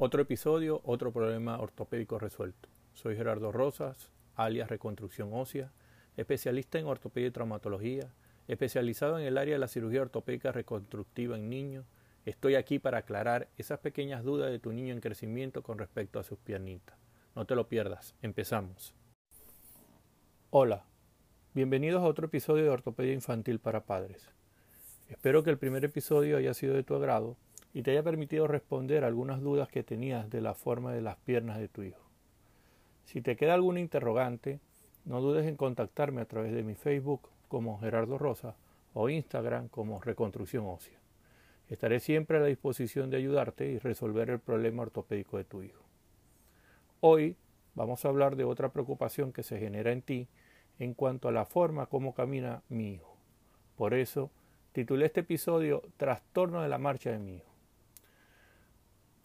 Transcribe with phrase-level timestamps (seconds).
[0.00, 2.68] Otro episodio, otro problema ortopédico resuelto.
[2.94, 5.72] Soy Gerardo Rosas, alias Reconstrucción Ósea,
[6.16, 8.14] especialista en ortopedia y traumatología,
[8.46, 11.84] especializado en el área de la cirugía ortopédica reconstructiva en niños.
[12.26, 16.22] Estoy aquí para aclarar esas pequeñas dudas de tu niño en crecimiento con respecto a
[16.22, 16.96] sus piernitas.
[17.34, 18.94] No te lo pierdas, empezamos.
[20.50, 20.84] Hola,
[21.54, 24.30] bienvenidos a otro episodio de Ortopedia Infantil para Padres.
[25.08, 27.36] Espero que el primer episodio haya sido de tu agrado
[27.74, 31.58] y te haya permitido responder algunas dudas que tenías de la forma de las piernas
[31.58, 32.02] de tu hijo.
[33.04, 34.60] Si te queda alguna interrogante,
[35.04, 38.56] no dudes en contactarme a través de mi Facebook como Gerardo Rosa
[38.94, 40.98] o Instagram como Reconstrucción Ósea.
[41.68, 45.82] Estaré siempre a la disposición de ayudarte y resolver el problema ortopédico de tu hijo.
[47.00, 47.36] Hoy
[47.74, 50.28] vamos a hablar de otra preocupación que se genera en ti
[50.78, 53.16] en cuanto a la forma como camina mi hijo.
[53.76, 54.30] Por eso
[54.72, 57.47] titulé este episodio Trastorno de la marcha de mi hijo.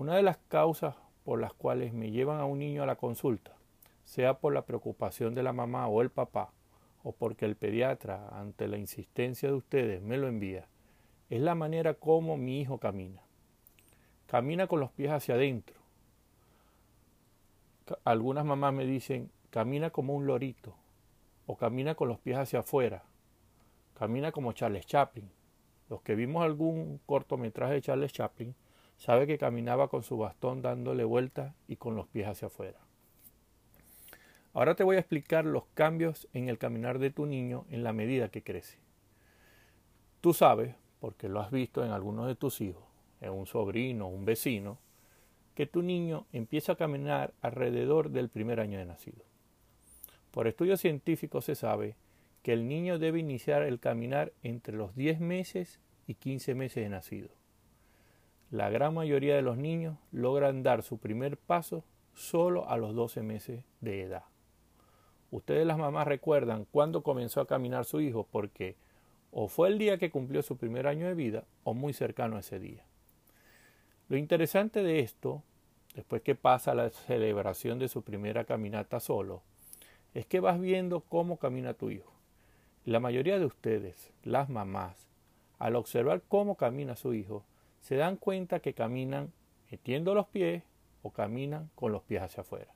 [0.00, 3.52] Una de las causas por las cuales me llevan a un niño a la consulta,
[4.02, 6.52] sea por la preocupación de la mamá o el papá,
[7.02, 10.66] o porque el pediatra, ante la insistencia de ustedes, me lo envía,
[11.28, 13.20] es la manera como mi hijo camina.
[14.26, 15.78] Camina con los pies hacia adentro.
[18.02, 20.74] Algunas mamás me dicen, camina como un lorito,
[21.46, 23.02] o camina con los pies hacia afuera,
[23.98, 25.30] camina como Charles Chaplin.
[25.90, 28.54] Los que vimos algún cortometraje de Charles Chaplin,
[29.00, 32.78] Sabe que caminaba con su bastón dándole vueltas y con los pies hacia afuera.
[34.52, 37.94] Ahora te voy a explicar los cambios en el caminar de tu niño en la
[37.94, 38.76] medida que crece.
[40.20, 42.84] Tú sabes, porque lo has visto en algunos de tus hijos,
[43.22, 44.76] en un sobrino un vecino,
[45.54, 49.24] que tu niño empieza a caminar alrededor del primer año de nacido.
[50.30, 51.96] Por estudios científicos se sabe
[52.42, 56.90] que el niño debe iniciar el caminar entre los 10 meses y 15 meses de
[56.90, 57.40] nacido.
[58.50, 61.84] La gran mayoría de los niños logran dar su primer paso
[62.14, 64.24] solo a los 12 meses de edad.
[65.30, 68.74] Ustedes las mamás recuerdan cuándo comenzó a caminar su hijo porque
[69.30, 72.40] o fue el día que cumplió su primer año de vida o muy cercano a
[72.40, 72.84] ese día.
[74.08, 75.44] Lo interesante de esto,
[75.94, 79.42] después que pasa la celebración de su primera caminata solo,
[80.14, 82.12] es que vas viendo cómo camina tu hijo.
[82.84, 85.06] La mayoría de ustedes, las mamás,
[85.60, 87.44] al observar cómo camina su hijo,
[87.80, 89.32] se dan cuenta que caminan
[89.70, 90.62] metiendo los pies
[91.02, 92.72] o caminan con los pies hacia afuera.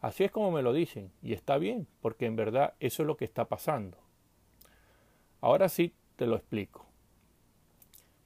[0.00, 3.16] Así es como me lo dicen, y está bien, porque en verdad eso es lo
[3.16, 3.98] que está pasando.
[5.42, 6.86] Ahora sí te lo explico.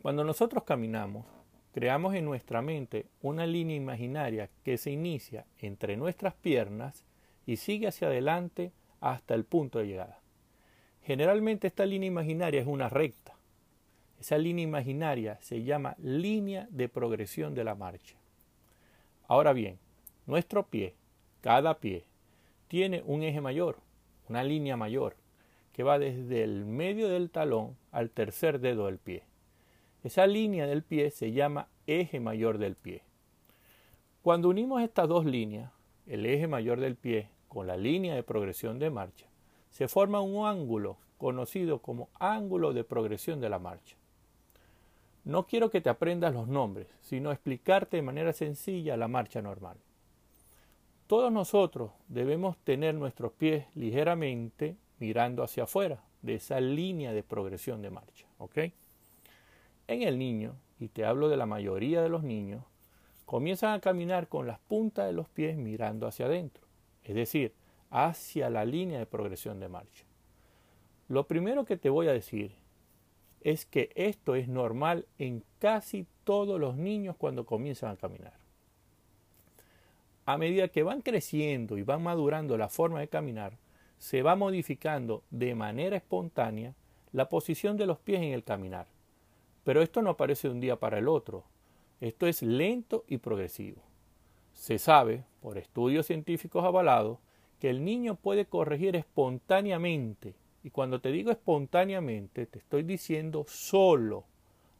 [0.01, 1.27] Cuando nosotros caminamos,
[1.73, 7.05] creamos en nuestra mente una línea imaginaria que se inicia entre nuestras piernas
[7.47, 10.21] y sigue hacia adelante hasta el punto de llegada.
[11.03, 13.34] Generalmente esta línea imaginaria es una recta,
[14.20, 18.16] esa línea imaginaria se llama línea de progresión de la marcha.
[19.26, 19.78] Ahora bien,
[20.26, 20.94] nuestro pie,
[21.41, 22.04] cada pie,
[22.69, 23.78] tiene un eje mayor,
[24.28, 25.16] una línea mayor,
[25.72, 29.25] que va desde el medio del talón al tercer dedo del pie.
[30.02, 33.02] Esa línea del pie se llama eje mayor del pie.
[34.22, 35.70] Cuando unimos estas dos líneas,
[36.06, 39.26] el eje mayor del pie con la línea de progresión de marcha,
[39.70, 43.96] se forma un ángulo conocido como ángulo de progresión de la marcha.
[45.25, 49.79] No quiero que te aprendas los nombres, sino explicarte de manera sencilla la marcha normal.
[51.07, 57.83] Todos nosotros debemos tener nuestros pies ligeramente mirando hacia afuera de esa línea de progresión
[57.83, 58.27] de marcha.
[58.39, 58.59] ¿ok?
[59.87, 62.65] En el niño, y te hablo de la mayoría de los niños,
[63.25, 66.65] comienzan a caminar con las puntas de los pies mirando hacia adentro,
[67.03, 67.55] es decir,
[67.91, 70.05] hacia la línea de progresión de marcha.
[71.09, 72.53] Lo primero que te voy a decir
[73.44, 78.32] es que esto es normal en casi todos los niños cuando comienzan a caminar.
[80.25, 83.59] A medida que van creciendo y van madurando la forma de caminar,
[83.99, 86.75] se va modificando de manera espontánea
[87.12, 88.87] la posición de los pies en el caminar.
[89.62, 91.44] Pero esto no aparece de un día para el otro.
[92.00, 93.82] Esto es lento y progresivo.
[94.55, 97.19] Se sabe, por estudios científicos avalados,
[97.61, 104.25] que el niño puede corregir espontáneamente y cuando te digo espontáneamente, te estoy diciendo solo,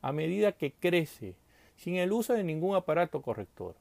[0.00, 1.36] a medida que crece,
[1.76, 3.76] sin el uso de ningún aparato corrector.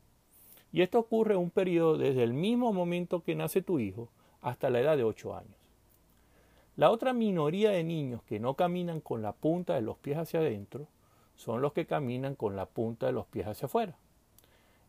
[0.74, 4.10] Y esto ocurre en un periodo desde el mismo momento que nace tu hijo
[4.42, 5.56] hasta la edad de 8 años.
[6.76, 10.42] La otra minoría de niños que no caminan con la punta de los pies hacia
[10.42, 10.88] adentro
[11.36, 13.96] son los que caminan con la punta de los pies hacia afuera.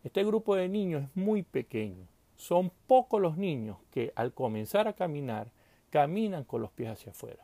[0.03, 2.07] Este grupo de niños es muy pequeño.
[2.35, 5.51] Son pocos los niños que al comenzar a caminar
[5.89, 7.43] caminan con los pies hacia afuera.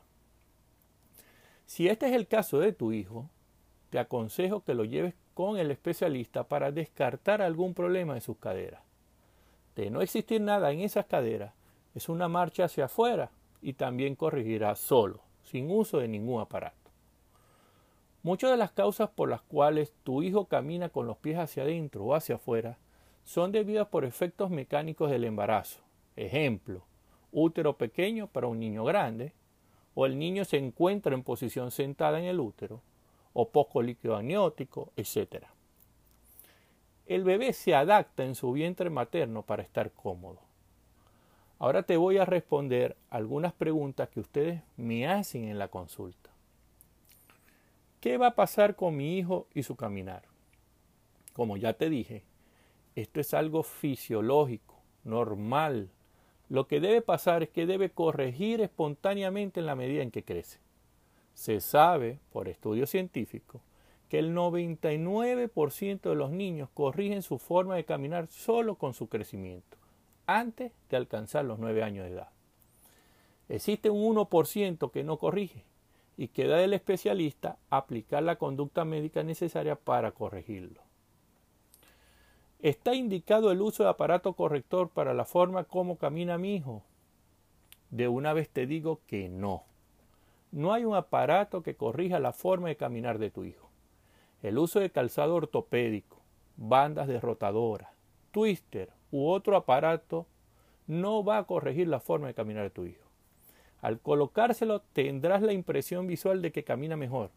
[1.65, 3.29] Si este es el caso de tu hijo,
[3.89, 8.81] te aconsejo que lo lleves con el especialista para descartar algún problema en sus caderas.
[9.75, 11.53] De no existir nada en esas caderas,
[11.95, 16.91] es una marcha hacia afuera y también corregirá solo, sin uso de ningún aparato.
[18.23, 22.03] Muchas de las causas por las cuales tu hijo camina con los pies hacia adentro
[22.03, 22.77] o hacia afuera
[23.23, 25.79] son debidas por efectos mecánicos del embarazo.
[26.15, 26.83] Ejemplo,
[27.31, 29.33] útero pequeño para un niño grande,
[29.93, 32.81] o el niño se encuentra en posición sentada en el útero,
[33.33, 35.45] o poco líquido amniótico, etc.
[37.05, 40.39] El bebé se adapta en su vientre materno para estar cómodo.
[41.59, 46.31] Ahora te voy a responder algunas preguntas que ustedes me hacen en la consulta.
[47.99, 50.23] ¿Qué va a pasar con mi hijo y su caminar?
[51.33, 52.23] Como ya te dije,
[52.95, 55.91] esto es algo fisiológico, normal.
[56.51, 60.59] Lo que debe pasar es que debe corregir espontáneamente en la medida en que crece.
[61.33, 63.61] Se sabe, por estudios científicos,
[64.09, 69.77] que el 99% de los niños corrigen su forma de caminar solo con su crecimiento,
[70.25, 72.31] antes de alcanzar los 9 años de edad.
[73.47, 75.63] Existe un 1% que no corrige
[76.17, 80.81] y queda del especialista aplicar la conducta médica necesaria para corregirlo.
[82.61, 86.83] ¿Está indicado el uso de aparato corrector para la forma como camina mi hijo?
[87.89, 89.63] De una vez te digo que no.
[90.51, 93.71] No hay un aparato que corrija la forma de caminar de tu hijo.
[94.43, 96.17] El uso de calzado ortopédico,
[96.55, 97.93] bandas de rotadora,
[98.29, 100.27] twister u otro aparato
[100.85, 103.09] no va a corregir la forma de caminar de tu hijo.
[103.81, 107.31] Al colocárselo tendrás la impresión visual de que camina mejor,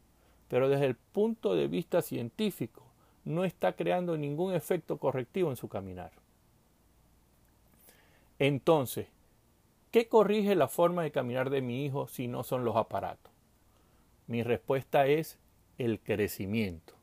[0.48, 2.84] pero desde el punto de vista científico
[3.24, 6.12] no está creando ningún efecto correctivo en su caminar.
[8.38, 9.06] Entonces,
[9.90, 13.32] ¿qué corrige la forma de caminar de mi hijo si no son los aparatos?
[14.26, 15.38] Mi respuesta es
[15.78, 16.94] el crecimiento,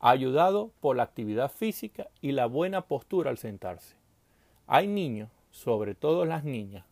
[0.00, 3.96] ayudado por la actividad física y la buena postura al sentarse.
[4.66, 6.84] Hay niños, sobre todo las niñas,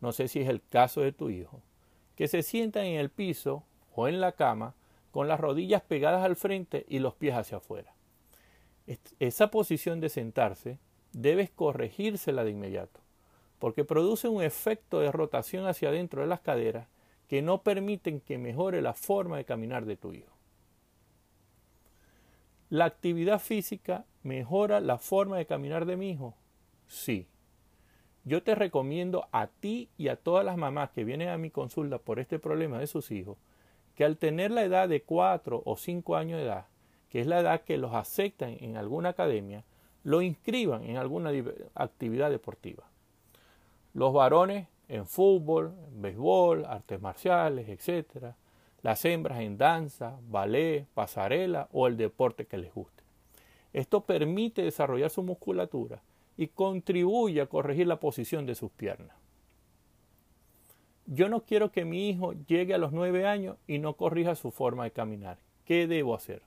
[0.00, 1.60] no sé si es el caso de tu hijo,
[2.14, 3.64] que se sientan en el piso
[3.94, 4.74] o en la cama
[5.16, 7.94] con las rodillas pegadas al frente y los pies hacia afuera.
[9.18, 10.78] Esa posición de sentarse
[11.14, 13.00] debes corregírsela de inmediato,
[13.58, 16.88] porque produce un efecto de rotación hacia adentro de las caderas
[17.28, 20.36] que no permiten que mejore la forma de caminar de tu hijo.
[22.68, 26.34] ¿La actividad física mejora la forma de caminar de mi hijo?
[26.88, 27.26] Sí.
[28.24, 31.96] Yo te recomiendo a ti y a todas las mamás que vienen a mi consulta
[31.96, 33.38] por este problema de sus hijos
[33.96, 36.66] que al tener la edad de 4 o 5 años de edad,
[37.08, 39.64] que es la edad que los aceptan en alguna academia,
[40.04, 41.32] lo inscriban en alguna
[41.74, 42.84] actividad deportiva.
[43.94, 48.34] Los varones en fútbol, en béisbol, artes marciales, etc.
[48.82, 53.02] Las hembras en danza, ballet, pasarela o el deporte que les guste.
[53.72, 56.02] Esto permite desarrollar su musculatura
[56.36, 59.16] y contribuye a corregir la posición de sus piernas.
[61.06, 64.50] Yo no quiero que mi hijo llegue a los nueve años y no corrija su
[64.50, 65.38] forma de caminar.
[65.64, 66.42] ¿Qué debo hacer?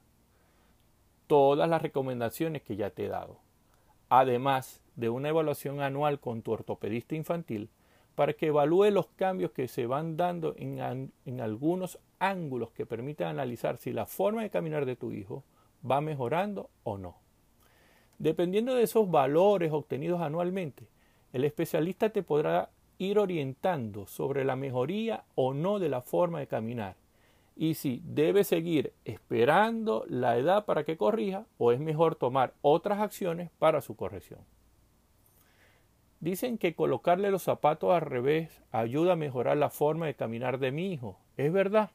[1.27, 3.37] Todas las recomendaciones que ya te he dado.
[4.09, 7.69] Además de una evaluación anual con tu ortopedista infantil
[8.15, 13.29] para que evalúe los cambios que se van dando en, en algunos ángulos que permitan
[13.29, 15.45] analizar si la forma de caminar de tu hijo
[15.89, 17.15] va mejorando o no.
[18.17, 20.89] Dependiendo de esos valores obtenidos anualmente,
[21.31, 26.47] el especialista te podrá ir orientando sobre la mejoría o no de la forma de
[26.47, 26.95] caminar
[27.55, 32.99] y si debe seguir esperando la edad para que corrija o es mejor tomar otras
[32.99, 34.41] acciones para su corrección.
[36.19, 40.71] Dicen que colocarle los zapatos al revés ayuda a mejorar la forma de caminar de
[40.71, 41.17] mi hijo.
[41.37, 41.91] ¿Es verdad?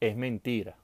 [0.00, 0.76] Es mentira.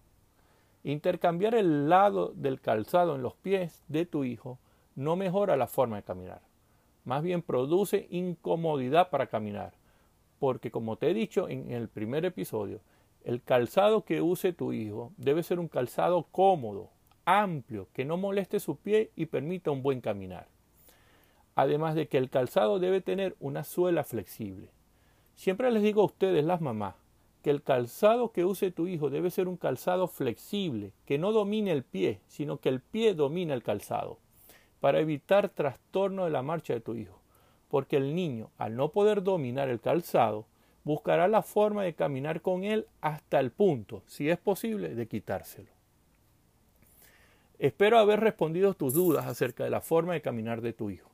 [0.82, 4.58] Intercambiar el lado del calzado en los pies de tu hijo
[4.94, 6.51] no mejora la forma de caminar
[7.04, 9.73] más bien produce incomodidad para caminar.
[10.38, 12.80] Porque como te he dicho en el primer episodio,
[13.25, 16.90] el calzado que use tu hijo debe ser un calzado cómodo,
[17.25, 20.49] amplio, que no moleste su pie y permita un buen caminar.
[21.54, 24.71] Además de que el calzado debe tener una suela flexible.
[25.35, 26.97] Siempre les digo a ustedes, las mamás,
[27.42, 31.73] que el calzado que use tu hijo debe ser un calzado flexible, que no domine
[31.73, 34.18] el pie, sino que el pie domine el calzado
[34.82, 37.20] para evitar trastorno de la marcha de tu hijo,
[37.68, 40.44] porque el niño, al no poder dominar el calzado,
[40.82, 45.70] buscará la forma de caminar con él hasta el punto, si es posible, de quitárselo.
[47.60, 51.12] Espero haber respondido tus dudas acerca de la forma de caminar de tu hijo.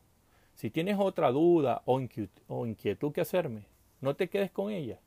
[0.54, 3.66] Si tienes otra duda o, inquietud que hacerme,
[4.00, 4.98] no te quedes con ella.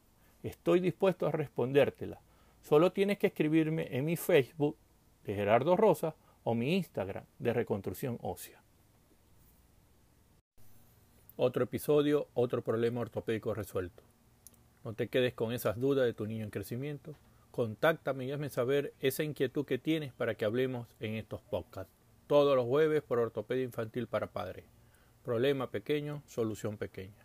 [0.44, 2.22] Estoy dispuesto a respondértela.
[2.62, 4.78] Solo tienes que escribirme en mi Facebook
[5.24, 6.14] de Gerardo Rosa
[6.44, 8.62] o mi Instagram de Reconstrucción Ósea.
[11.36, 14.04] Otro episodio, otro problema ortopédico resuelto.
[14.84, 17.16] No te quedes con esas dudas de tu niño en crecimiento.
[17.52, 21.94] Contáctame y hazme saber esa inquietud que tienes para que hablemos en estos podcasts.
[22.28, 24.66] Todos los jueves por Ortopedia Infantil para Padres.
[25.24, 27.21] Problema pequeño, solución pequeña.